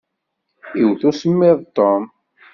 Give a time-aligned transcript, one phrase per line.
[0.79, 2.03] Iwwet usemmiḍ Ṭum.